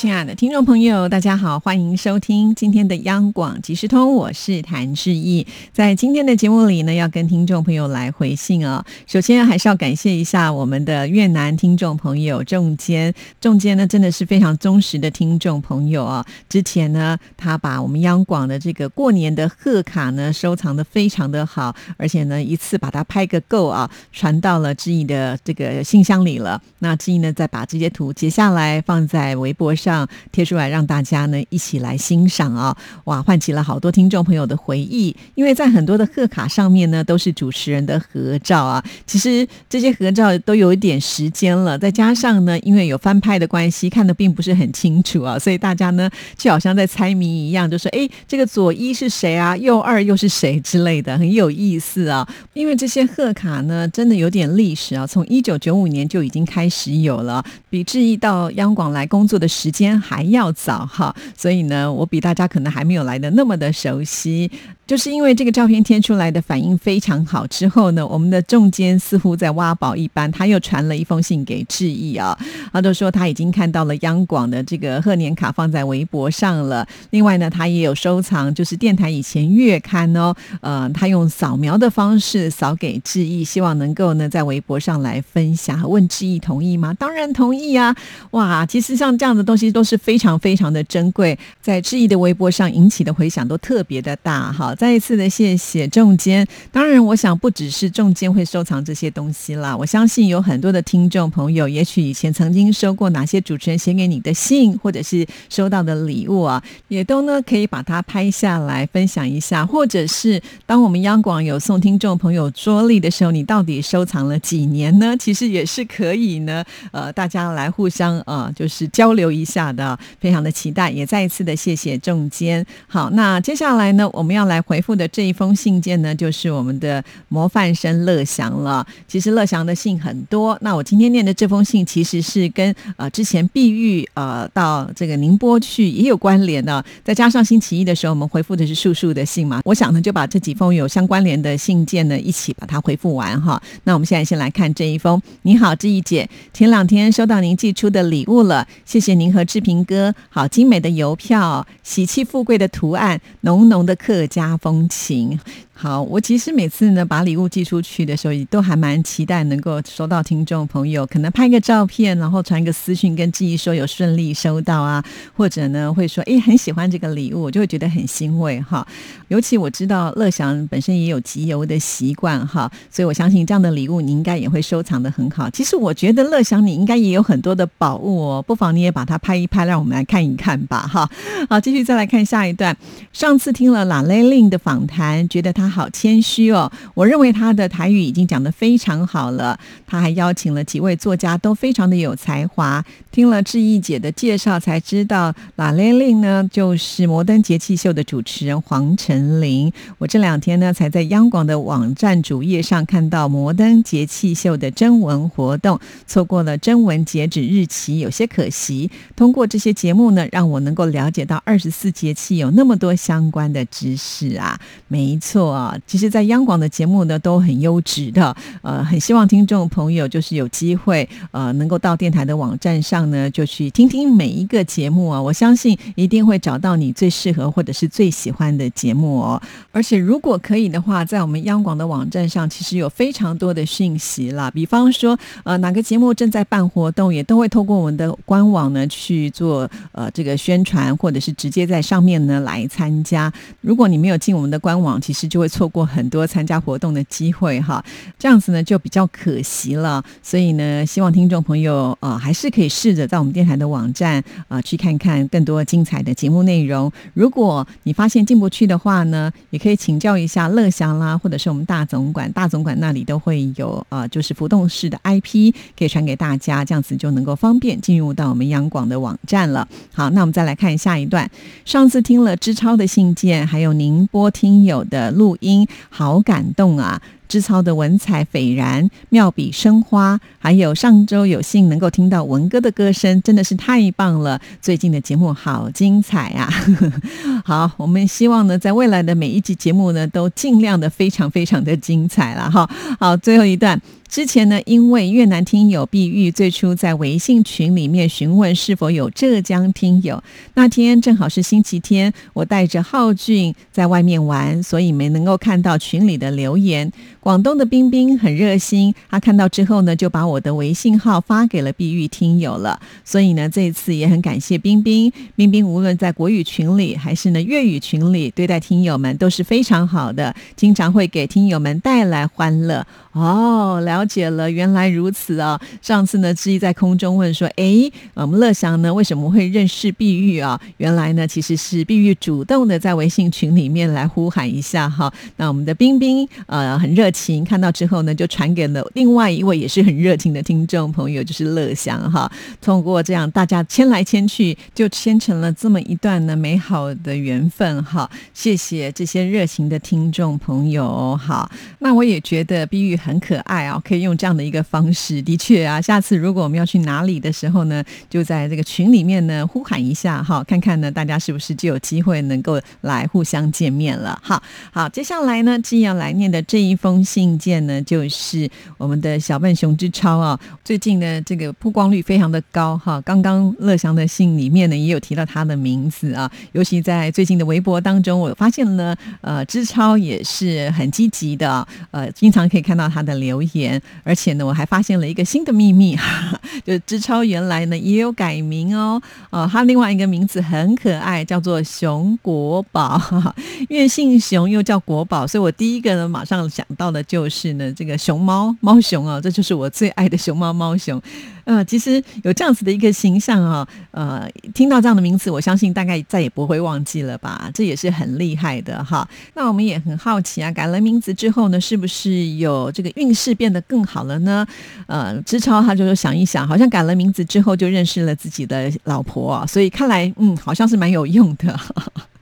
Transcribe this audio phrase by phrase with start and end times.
[0.00, 5.46] 亲爱的听众朋友，大家好，欢迎收听今天的央广即时通，我是谭志毅。
[5.74, 8.82] 在今天的节目里呢，要跟听众朋友来回信啊。
[9.06, 16.24] 首先还是要感谢一下我们的越南听众朋友仲坚，仲坚呢真的是非常忠实的听众朋友啊。
[16.48, 26.58] 之前呢，他把我们央广的这个过年的贺卡呢收藏的非常的好，而且呢一次把它拍个够啊，传到了志毅的这个信箱里了。
[26.78, 29.89] 那志毅呢再把这些图截下来放在微博上。
[29.90, 32.76] 上贴出来让大家呢一起来欣赏啊！
[33.04, 38.82] 哇，唤起了好多听众朋友的回忆，因为在很多的贺卡上面呢都是主持人的合照啊。
[39.04, 49.56] 其实这些合照都有一点时间了，再加上呢，因为有翻拍的关系，看的并不是很清楚啊，所以大家呢就好像在猜谜一样，就说：“哎，这个左一是谁啊？
[49.56, 59.79] 右二又是谁之类的，很有意思啊。”因为这些贺卡呢，真的有点历史啊，从一九九五年就已经开始有了，比志毅到央广来工作的时间。
[59.80, 64.50] 间还要早哈，所以呢，我比大家可能还没有来的那么的熟悉。
[64.86, 72.36] 就是因为这个照片贴出来的反应非常好之后呢，我们的仲坚似乎在挖宝一般，他又传了一封信给志毅啊，
[72.72, 76.84] 他都说他已经看到了央广的这个贺年卡放在微博上了。
[77.10, 85.88] 另外呢，他也有收藏，就是电台以前月刊哦，呃，他用扫描的方式扫给志毅，希望能够呢在微博上来分享。
[85.88, 86.92] 问志毅同意吗？
[86.94, 87.94] 当然同意啊！
[88.32, 94.74] 哇，其实像这样的东西都是非常非常的珍贵，在志毅的微博上引起的回响都特别的大哈。
[94.74, 115.16] 再一次的谢谢仲坚，当然我想不只是仲坚会收藏这些东西啦，我相信有很多的听众朋友，也许以前曾经收过哪些主持人写给你的信，或者是收到的礼物啊，也都呢可以把它拍下来分享一下，或者是当我们央广有送听众朋友桌历的时候，你到底收藏了几年呢？
[115.18, 122.64] 其实也是可以呢，呃，大家来互相呃就是交流一下大的，非常的期待，也再一次的谢谢仲坚。
[122.86, 124.58] 好，那接下来呢，我们要来。
[124.70, 128.86] 回复的这一封信件呢，就是我们的模范生乐祥了。
[129.08, 136.84] 其实乐祥的信很多，那我今天念的这封信其实是跟呃之前碧玉呃到这个宁波去也有关联的。
[137.02, 143.60] 再加上星期一的时候，我们回复的是树树的信嘛，我想呢就把这几封有相关联的信件呢一起把它回复完哈。
[143.84, 145.20] 那我们现在先来看这一封。
[145.42, 150.14] 你好，志毅姐，前两天收到您寄出的礼物了，谢谢您和视频哥。
[150.28, 154.56] 好精美的邮票，喜气富贵的图案，浓浓的客家。
[154.56, 155.40] 风情。
[155.82, 165.02] 好，我其实每次呢把礼物寄出去的时候，也都还蛮期待能够收到听众朋友可能拍个照片，然后传一个私讯跟记忆说有顺利收到啊，
[165.34, 168.86] 或者呢会说哎很喜欢这个礼物，我就会觉得很欣慰哈。
[169.28, 175.48] 尤其我知道乐祥本身也有集邮的习惯哈，所以我相信这样的礼物你应该也会收藏的很好。
[175.48, 181.08] 其实我觉得乐祥你应该也有很多的宝物哦，不妨你也把它拍一拍，让我们来看一看吧哈。
[181.48, 182.76] 好，继续再来看下一段。
[183.14, 185.69] 上次听了拉雷令的访谈，觉得他。
[185.70, 189.58] 好谦虚哦，我认为他的台语已经讲得非常好了。
[189.86, 192.84] 他还邀请了几位作家，都非常的有才华。
[193.10, 199.72] 听了志毅姐的介绍，才知道拉蕾令呢就是摩登节气秀的主持人黄晨林。
[199.98, 208.90] 我这两天呢才在央广的网站主页上看到摩登节气秀的征文活动，错过了征文截止日期，有些可惜。
[209.16, 214.58] 通过这些节目呢，让我能够了解到二十四节气有那么多相关的知识啊。
[214.88, 215.50] 没错。
[215.60, 225.20] 啊，其实，在央广的节目呢都很优质的，呃，很希望听众朋友就是有机会，呃，能够到电台的网站上呢，就去听听每一个节目啊。
[225.20, 229.42] 我相信一定会找到你最适合或者是最喜欢的节目哦。
[229.70, 234.50] 而且，如果可以的话，在我们央广的网站上，其实有非常多的讯息啦。
[234.50, 243.30] 比方说，呃，哪个节目正在办活动，也都会透过我们的官网呢去做呃这个宣传，或者是直接在上面呢来参加。
[243.60, 245.49] 如果你没有进我们的官网，其实就会。
[245.50, 247.84] 错过很多参加活动的机会哈，
[248.18, 250.02] 这样子呢就比较可惜了。
[250.22, 256.90] 所以呢，希望听众朋友啊，还是可以试着在我们电台的网站啊去看看更多精彩的节目内容。
[257.12, 269.66] 如果你发现进不去的话呢，也可以请教一下乐祥啦，或者是我们大总管，大总管那里都会有啊，就是浮动式的 IP 可以传给大家，这样子就能够方便进入到我们央广的网站了。
[269.92, 271.28] 好，那我们再来看下一段。
[271.64, 275.29] 上次听了知超的信件，还有宁波听友的录。
[275.40, 277.00] 音好感动啊！
[277.30, 284.40] 织操的文采斐然，妙笔生花，还有上周有幸能够听到文哥的歌声，真的是太棒了。
[284.60, 286.52] 最近的节目好精彩啊！
[287.46, 292.68] 好，我们希望呢，在未来的每一集节目呢，都尽量的非常非常的精彩了哈。
[292.98, 293.80] 好，最后一段。
[294.08, 300.20] 之前呢，因为越南听友碧玉最初在微信群里面询问是否有浙江听友，
[300.54, 306.90] 那天正好是星期天，我带着浩俊在外面玩，所以没能够看到群里的留言。
[307.20, 312.80] 广东的冰冰很热心，他看到之后呢，就把我的微信号发给了碧玉听友了。
[313.04, 315.12] 所以呢，这一次也很感谢冰冰。
[315.36, 322.86] 冰冰无论在国语群里还是呢粤语群里，对待听友们都是非常好的，经常会给听友们带来欢乐。
[323.12, 325.60] 哦，了解了，原来如此啊！
[325.82, 335.12] 上次呢，志毅在空中问说：“哎，我们乐祥呢，为什么会认识碧玉啊？”原来呢，其实是碧玉主动的在微信群里面来呼喊一下哈。
[335.38, 342.30] 那我们的冰冰呃很热情，看到之后呢，就传给了另外一位也是很热情的听众朋友，就是乐祥哈。
[342.60, 348.08] 通过这样大家牵来牵去，就牵成了这么一段呢美好的缘分哈。
[348.32, 351.50] 谢谢这些热情的听众朋友哈。
[351.80, 352.99] 那我也觉得碧玉。
[353.02, 355.22] 很可爱啊，可以用这样的一个方式。
[355.22, 364.18] 的确啊，下次如果我们要去哪里的时候呢，就在这个群里面呢呼喊一下哈，看看呢大家是不是就有机会能够来互相见面了。
[364.22, 373.00] 好，好，接下来呢，既要来念的这一封信件呢，就是我们的小笨熊之超啊，最近呢这个曝光率非常的高哈。
[373.00, 382.89] 刚刚乐祥的信里面呢也有提到他的名字啊，尤其在最近的微博当中，我发现呢，呃，之超也是很积极的，呃，经常可以看到。
[382.90, 385.96] 他的留言，而且呢，我还发现了一个新的秘密，
[386.64, 389.00] 就是知超原来呢也有改名哦，
[389.30, 393.00] 哦，他另外一个名字很可爱，叫做熊国宝，
[393.68, 401.00] 因为姓熊又叫国宝，所以我第一个呢马上想到的就是呢这个熊猫猫熊啊，这就是我最爱的熊猫猫熊。
[401.44, 407.50] 呃，其实有这样子的一个形象啊，呃，听到这样的名字，我相信大概再也不会忘记了吧？
[407.54, 409.08] 这也是很厉害的哈。
[409.34, 414.46] 那我们也很好奇啊，改了名字之后呢，是不是有这个运势变得更好了呢？
[414.86, 421.58] 呃，知超他就是想一想，好像改了名字之后就认识了自己的老婆，所以看来嗯，好像是蛮有用的。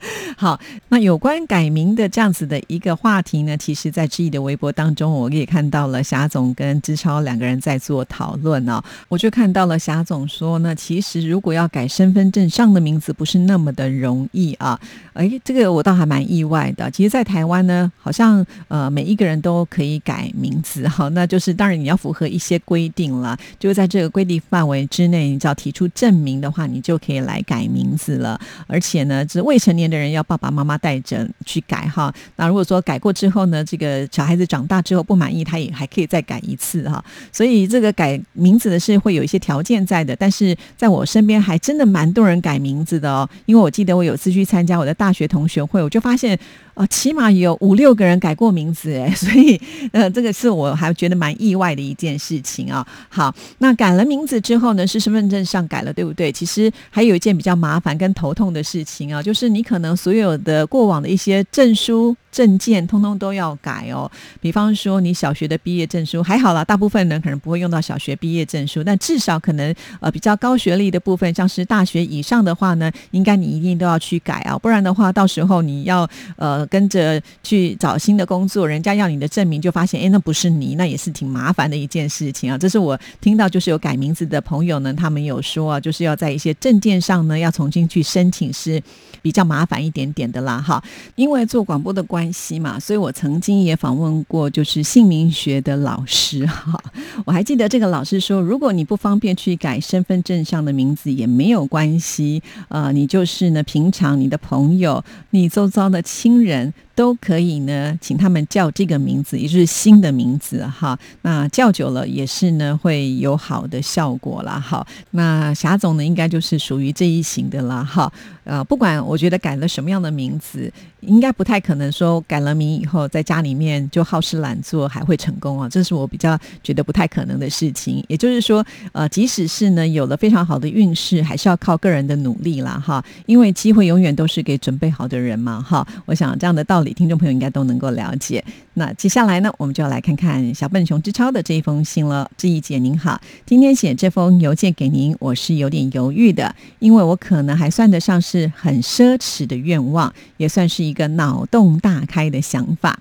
[0.36, 0.58] 好，
[0.88, 8.82] 那有关改名的这样子的一个话题呢，其实，在志毅的微博当中，我也看到了霞总跟知超两个人在做讨论哦。
[9.08, 14.78] 我就看到了霞总说呢，其实如果要改身份证上的名字，不是那么的容易啊。
[15.14, 16.88] 哎，这个我倒还蛮意外的。
[16.92, 28.40] 其实，在台湾呢，好像呃每一个人都可以改名字哈，那就是当然你要符合一些规定了，就在这个规定范围之内，你只要提出证明的话，你就可以来改名字了。
[28.68, 32.10] 而且呢，这未成年的人要爸爸妈妈带着去改哈。
[32.36, 37.04] 那如果说改过之后呢，这个小孩子长大之后不满意，他也还可以再改一次哈。
[37.30, 40.16] 所以这个改名字的是会有一些条件在的。
[40.16, 45.12] 但是在我身边还真的蛮多人改名字的哦，因为我记得我有次去参加我的大。
[45.18, 46.38] 学同学会，我就发现。
[46.78, 49.60] 啊，起码有五六个人改过名字哎， 所以
[49.90, 52.86] 呃，这个是我还觉得蛮意外的一件事情啊。
[53.08, 56.30] 好，那改了名字之后呢，是身份证上改了，对不对？
[56.30, 64.10] 其实还有一件比较麻烦跟头痛的事情啊，就是你可可能所有的过往的一些证书、证件，通通都要改哦。
[64.40, 76.68] 比方说，你小学的毕业证书还好啦，大部分人可能不会用到小学毕业证书，但至少可能呃比较高学历的部分，像是大学以上的话呢，应该你一定都要去改啊，不然的话，到时候你要呃。
[76.70, 82.58] 跟着去找新的工作，人家要你的证明，就发现哎，那不是你，那也是挺麻烦的一件事情啊。
[82.58, 88.82] 这是我听到，就是有改名字的朋友呢，他们有说啊，就是要在一些证件上呢，要重新去申请，是
[89.22, 90.60] 比较麻烦一点点的啦。
[90.60, 90.82] 哈，
[91.14, 96.80] 因为做广播的关系嘛，所以我曾经也访问过，就是姓名学的老师哈。
[97.24, 106.72] 我还记得这个老师说，如果你不方便去改身份证上的名字，也没有关系，呃，你就是呢，平常你的朋友，你周遭的亲人。
[106.98, 110.98] 都可以呢，请他们叫这个名字，也就是新的名字哈。
[111.22, 114.58] 那叫久了也是呢，会有好的效果啦。
[114.58, 114.84] 哈。
[115.12, 117.84] 那霞总呢，应该就是属于这一型的啦。
[117.84, 118.12] 哈。
[118.42, 125.68] 呃，不管我觉得改了什么样的名字，应该不太可能说改了名以后在家里面就好吃懒做还会成功啊。
[125.68, 128.02] 这是我比较觉得不太可能的事情。
[128.08, 132.82] 也就是说，呃，即使是呢有了非常好的运势，还是要靠个人的努力啦。
[132.84, 133.04] 哈。
[133.26, 135.60] 因为机会永远都是给准备好的人嘛。
[135.62, 135.86] 哈。
[136.06, 138.44] 我想这样的道理听众朋友应该都能够了解。
[138.74, 142.30] 那接下来呢，我们就要来看看小笨熊之超的这一封信了。
[142.36, 152.98] 志毅姐您好，今天写这封邮件给您，我是有点犹豫的，因为我可能还算得上是很奢侈的愿望，也算是一个脑洞大开的想法。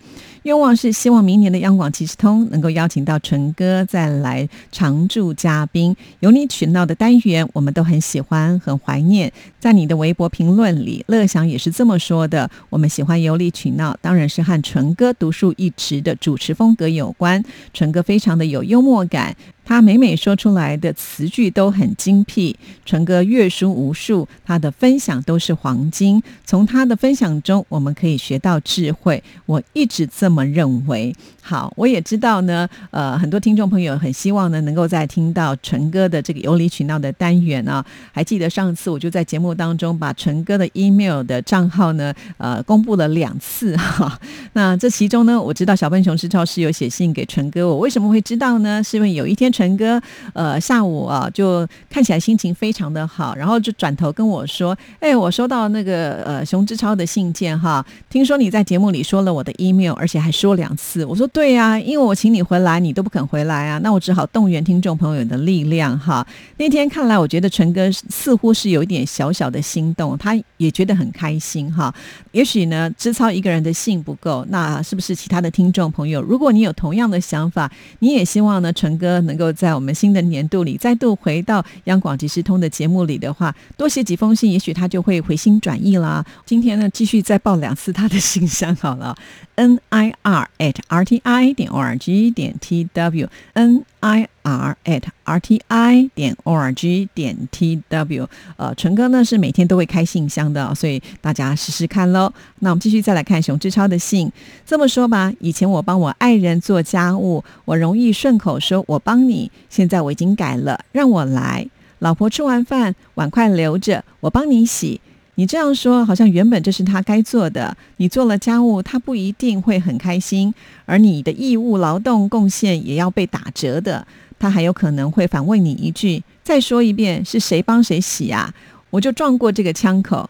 [0.48, 5.94] 愿望是希望明年的央广即时通能够邀请到淳哥再来常驻嘉宾。
[6.22, 9.30] 有你取闹的单元，我们都很喜欢，很怀念。
[9.60, 17.44] 在你的微博评论里，乐享也是这么说的：我们喜欢有理取闹，当然是和淳哥独树一帜的主持风格有关。
[17.74, 19.36] 淳哥非常的有幽默感。
[19.68, 22.56] 他每每说出来的词句都很精辟，
[22.86, 26.24] 纯哥阅书无数，他的分享都是黄金。
[26.46, 29.22] 从他的分享中，我们可以学到智慧。
[29.46, 31.14] 我一直这么认为。
[31.42, 32.68] 好，我也知道呢。
[32.92, 37.86] 呃，很多听众朋友很希望呢，能够在听到纯哥的这个有理取闹的单元啊。
[38.12, 44.20] 还记得上次我就在节目当中把纯哥的 email 的账号呢，呃，公布了两次哈。
[44.54, 47.68] 那这其中呢，我知道小笨熊是超市有写信给纯哥。
[47.68, 48.84] 我为什么会知道呢？
[48.84, 50.02] 是因为有一天陈哥
[50.34, 61.26] 呃下午啊，就看起来心情非常的好，然后就转头跟我说：“哎，我收到那个呃熊之超的信件哈，听说你在节目里说了我的 email，而且还说两次。”我说。
[61.34, 66.26] 对呀，因为我请你回来，你都不肯回来啊，那我只好动员听众朋友的力量哈。
[66.58, 71.94] 那天看来，我觉得陈哥似乎是有一点小小的心动，他也觉得很开心哈。
[72.32, 86.26] 也许呢，支操一个人的信不够，那是不是其他的听众朋友，如果你有同样的想法，你也希望呢，陈哥能够在我们新的年度里再度回到央广即时通的节目里的话，多写几封信，也许他就会回心转意啦。
[86.46, 89.16] 今天呢，继续再报两次他的信箱好了
[89.56, 91.22] ，n i r at r t。
[91.24, 96.34] i 点 o r g 点 t w n i r at r t i 点
[96.46, 102.32] o r g 点 t w 呃，纯哥呢是每天都会开信箱的，所以大家试试看喽。
[102.60, 104.32] 那我们继续再来看熊志超的信。
[104.66, 111.68] 这么说吧，以前我帮我爱人做家务，我容易顺口说“我帮你”，现在我已经改了，让我来。
[112.00, 115.02] 老婆吃完饭，碗筷留着，我帮你洗。
[115.40, 117.78] 你这样说，好像原本这是他该做的。
[117.98, 120.52] 你做了家务，他不一定会很开心，
[120.88, 124.08] 而你的义务劳动贡献也要被打折的。
[124.40, 128.52] 他还有可能会反问你一句：“再说一遍，是谁帮谁洗啊？”
[128.90, 130.28] 我就撞过这个枪口。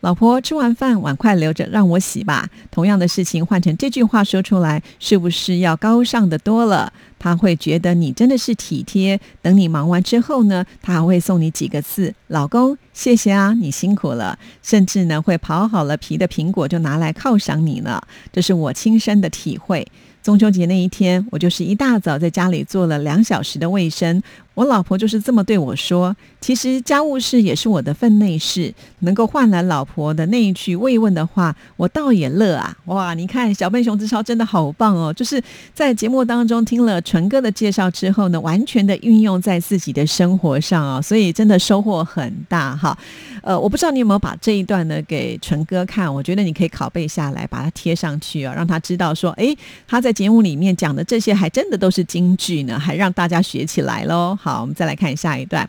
[0.00, 2.48] 老婆吃完饭，碗筷留着，让我洗吧。
[2.70, 6.92] 同样的事情换成这句话说出来，是不是要高尚的多了？
[7.18, 9.20] 他会觉得你真的是体贴。
[9.42, 18.00] 等你忙完之后呢，他还会送你几个字：“老公，谢谢啊，你辛苦了。”甚至呢，会刨好了皮的苹果就拿来犒赏你呢。
[18.32, 19.86] 这是我亲身的体会。
[20.22, 24.22] 中秋节那一天，我就是一大早在家里做了两小时的卫生。
[24.60, 35.10] 我老婆就是这么对我说：“其实家务事也是我的分内事，能够换来老婆的那一句慰问的话，我倒也乐啊！”哇，你看小笨熊之超真的好棒哦！
[35.14, 42.94] 就是在节目当中听了纯哥的介绍之后呢，完全的运用在自己的生活上啊，所以真的收获很大哈。
[43.42, 46.14] 呃，我不知道你有没有把这一段呢给纯哥看？
[46.14, 49.56] 我觉得你可以拷贝下来，把它贴上去啊，让他知道说，哎，
[49.88, 54.36] 他在节目里面讲的这些还真的都是金句呢，还让大家学起来喽。
[54.38, 55.68] 好，好我们再来看下一段。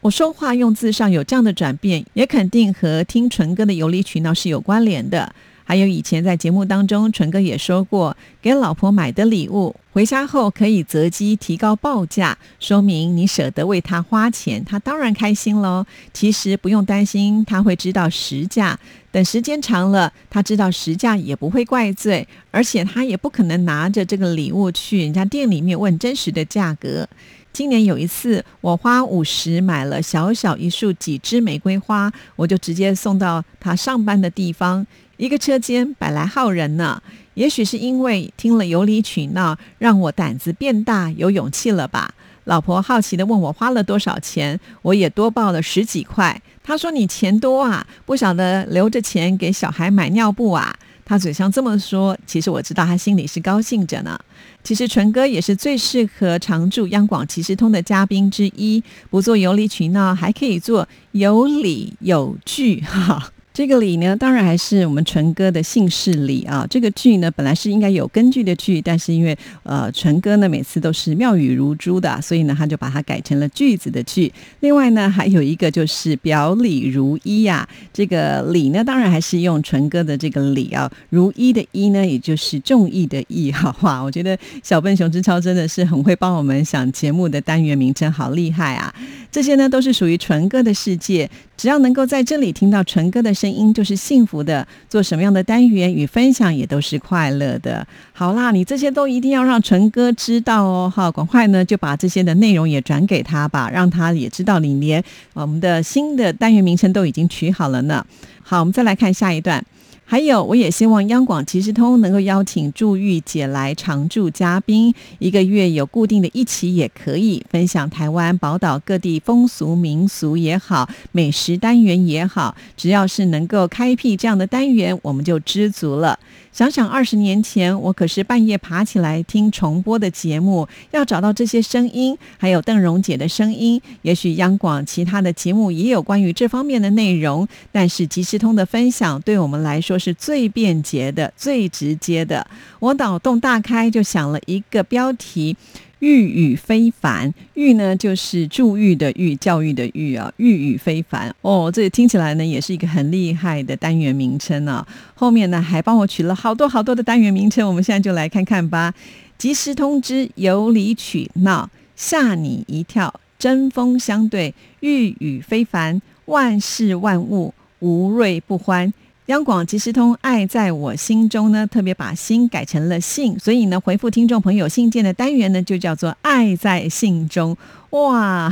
[0.00, 5.34] 我说话用字上有这样的转变，也肯定和听纯哥的游离取闹是有关联的。
[5.66, 15.86] 还有以前在节目当中，纯哥也说过，给老婆买的礼物，回家后可以择机提高报价，说明你舍得为她花钱，她当然开心喽。
[16.12, 18.78] 其实不用担心，她会知道实价，
[19.10, 27.08] 等时间长了，她知道实价也不会怪罪，而且她也不可能拿着这个礼物去人家店里面问真实的价格。
[27.54, 34.84] 今年有一次，我花五十买了小小一束几支玫瑰花，我就直接送到他上班的地方。
[35.18, 37.00] 一个车间百来号人呢，
[37.34, 42.12] 也许是因为听了有理取闹，让我胆子变大，有勇气了吧？
[42.42, 46.42] 老婆好奇的问我花了多少钱，我也多报了十几块。
[46.64, 54.18] 他说：“你钱多啊，不晓得留着钱给小孩买尿布啊？”他嘴上这么说，其实我知道他心里是高兴着呢。
[54.62, 63.33] 其实纯哥也是最适合常驻央广即时通的嘉宾之一，不做有理取闹，还可以做有理有据，哈。
[63.54, 66.66] 这个李呢，当然还是我们纯哥的姓氏李啊。
[66.68, 74.32] 这个句呢，本来是应该有根据的句，但是因为呃纯哥呢每次都是妙语如珠的，所以呢他就把它改成了句子的句。
[74.58, 77.66] 另外呢还有一个就是表里如一呀。
[77.92, 83.52] 这个李呢，当然还是用纯哥的这个李啊，如一的一呢，也就是众意的意。
[83.52, 88.92] 好哇，我觉得小笨熊之超真的是很会帮我们想节目的单元名称，好厉害啊！
[89.30, 93.34] 这些呢都是属于纯哥的世界，只要能够在这里听到淳哥的。
[93.34, 97.84] 声音就是幸福的，做什么样的单元与分享也都是快乐的。
[98.12, 100.92] 好啦，你这些都一定要让淳哥知道哦。
[100.94, 108.06] 好，赶快呢就把这些的内容也转给他吧，让他也知道你连我们的新的单元名称都已经取好了呢。
[108.40, 109.62] 好，我们再来看下一段。
[110.06, 126.18] 还有，我也希望央广即时通能够邀请祝玉姐来常驻嘉宾，一个月有固定的一期也可以，分享台湾宝岛各地风俗民俗也好，美食单元也好，只要是能够开辟这样的单元，我们就知足了。
[126.54, 133.82] 想想二十年前，我可是半夜爬起来听重播的节目，要找到这些声音，还有邓荣姐的声音。
[134.02, 142.46] 也许央广其他的节目也有关于这方面的内容，但是即时通的分享对我们来说是最便捷的、最直接的。
[142.78, 145.56] 我脑洞大开，就想了一个标题。
[146.04, 154.86] 玉宇非凡，玉呢就是祝玉的玉，教育的玉啊，玉宇非凡哦，这听起来呢也是一个很厉害的单元名称啊。
[155.14, 158.92] 后面呢还帮我取了好多好多的单元名称，我们现在就来看看吧。
[159.38, 168.92] 及时通知，有理取闹，吓你一跳，针锋相对，玉宇非凡，万事万物无瑞不欢。
[169.26, 177.56] 央广即时通，爱在我心中呢，特别把心改成了信，所以呢，回复听众朋友信件的单元呢，就叫做爱在信中。
[177.94, 178.50] 哇，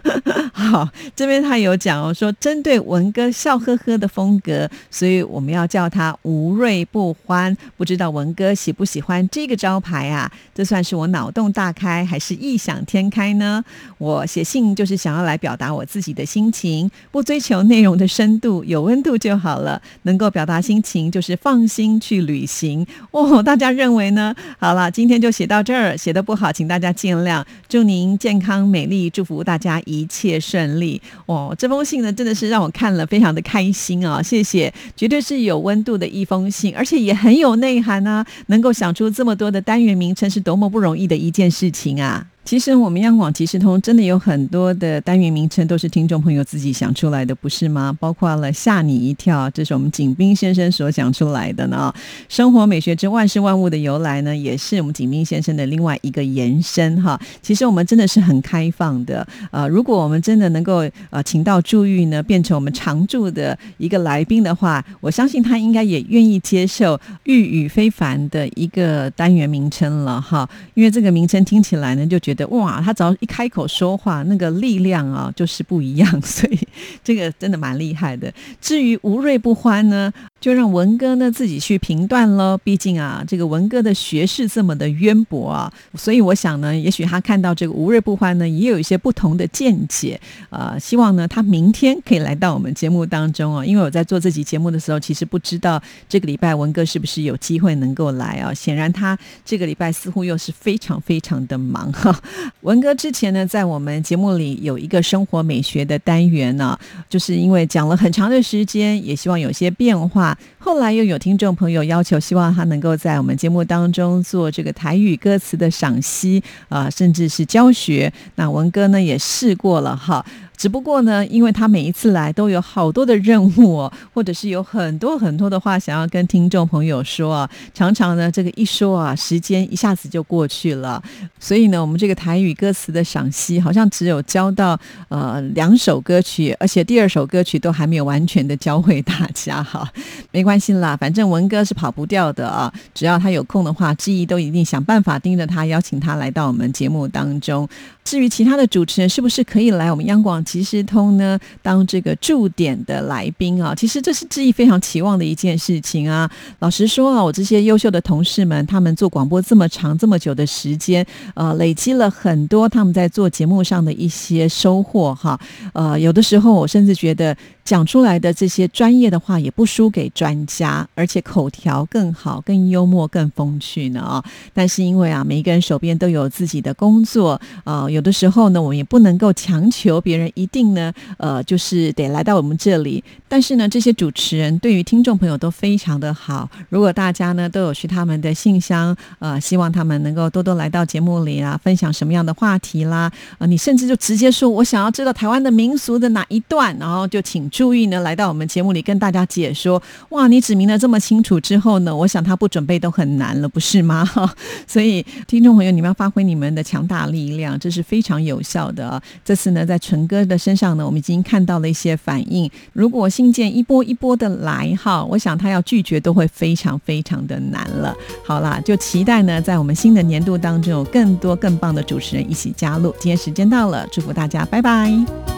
[0.50, 7.54] 好，这边他有讲哦，说针对文哥笑呵呵的风格，所以我们要叫他无瑞不欢。
[7.76, 10.32] 不知道文哥喜不喜欢这个招牌啊？
[10.54, 13.62] 这算是我脑洞大开，还是异想天开呢？
[13.98, 19.82] 我写信就是想要来表达我自己的心情，不追求内容的深度，有温度就好了。
[20.04, 23.42] 能够表达心情，就是放心去旅行哦。
[23.42, 24.34] 大家认为呢？
[24.58, 27.44] 好了，今天就写到这儿，写的不好，请大家见谅。
[27.68, 28.77] 祝您健康美。
[28.78, 31.52] 美丽，祝福大家一切顺利哦！
[31.58, 34.22] 这封信呢，真的是让我看了非常的开心啊！
[34.22, 38.24] 谢谢，绝对是有温度的一封信，而且也很有内涵啊！
[38.46, 42.24] 能够想出这么多的单元名称，是多么不容易的一件事情啊！
[42.48, 47.94] 其实我们央广即时通真的有很多的单元名称都是听众朋友自己想出来的，不是吗？
[48.00, 51.92] 包括了吓你一跳，这是我们景斌先生所想出来的呢。
[52.26, 57.20] 生活美学之万事万物的由来呢，也是我们景斌先生的另外一个延伸哈。
[57.42, 70.48] 其实我们真的是很开放的，呃，如果我们真的能够呃请到祝玉呢，变成我们常驻的一个来宾的话，我相信他应该也愿意接受玉宇非凡的一个单元名称了哈。
[70.72, 72.37] 因为这个名称听起来呢，就觉得。
[72.46, 76.58] 哇，他只要一开口说话，那个力量啊，就是不一样， 所以
[77.04, 78.32] 这个真的蛮厉害的。
[78.60, 82.58] 至于吴瑞不欢呢，就让文哥呢自己去评断喽。
[82.62, 90.20] 毕竟啊，这个文哥的学识这么的渊博啊，所以我想呢，也许他看到这个无日不欢呢，也有一些不同的见解。
[90.50, 98.52] 呃，希望呢，他明天可以来到我们节目当中啊，因为我在做这集节目的时候，其实不知道这个礼拜文哥是不是有机会能够来啊。
[98.54, 102.20] 显然他这个礼拜似乎又是非常非常的忙哈。
[102.62, 110.27] 文哥之前呢，在我们节目里有一个生活美学的单元呢，就是因为讲了很长的时间，也希望有些变化。
[110.58, 118.12] 后来又有听众朋友要求，希望他能够在我们节目当中做这个台语歌词的赏析啊，甚至是教学。
[118.36, 120.24] 那文哥呢也试过了哈。
[120.58, 131.00] 只不过呢，因为他每一次来都有好多的任务，或者是有很多很多的话想要跟听众朋友说啊，常常呢这个一说啊，时间一下子就过去了。
[131.38, 134.76] 所以呢，我们这个台语歌词的赏析好像只有教到
[135.08, 139.88] 呃两首歌曲，而且第二首歌曲都还没有完全的教会大家哈。
[140.32, 147.68] 没关系啦，反正文哥是跑不掉的啊，只要他有空的话，志毅都一定想办法盯着他，邀请他来到我们节目当中。
[148.02, 151.38] 至于其他的主持人是不是可以来我们央广即时通呢？
[151.60, 156.30] 当这个驻点的来宾啊，其实这是志毅非常期望的一件事情啊。
[156.60, 165.38] 老实说啊，我这些优秀的同事们，他们做广播这么长这么久的时间，呃，累积了很多他们在做节目上的一些收获哈。
[165.74, 167.36] 呃，有的时候我甚至觉得。
[167.68, 174.24] 讲出来的这些专业的话也不输给专家，而且口条更好、更幽默、更风趣呢啊！
[174.54, 183.04] 但是因为啊，每一个人手边都有自己的工作啊，有的时候呢，我们也不能够强求别人一定呢，呃，就是得来到我们这里。
[183.28, 186.48] 但是呢，这些主持人对于听众朋友都非常的好。
[186.70, 193.12] 如果大家呢都有去他们的信箱，呃，希望他们能够多多来到节目里啊，分享什么样的话题啦？
[193.36, 197.46] 啊，你甚至就直接说我想要知道台湾的民俗的哪一段，然后就请。
[197.58, 199.82] 注意呢，来到我们节目里跟大家解说。
[200.10, 204.08] 哇，你指明的这么清楚之后呢，我想他不准备都很难了，不是吗？
[204.64, 209.02] 所以听众朋友，你们要发挥你们的强大力量，这是非常有效的。
[209.24, 212.48] 这次呢，在纯哥的身上呢，我们已经看到了一些反应。
[212.72, 217.92] 如果信件一波一波的来哈，我想他要拒绝都会非常非常的难了。
[218.24, 222.94] 好啦，就期待呢，在我们新的年度当中，有更多更棒的主持人一起加入。
[223.00, 225.37] 今天时间到了，祝福大家，拜拜。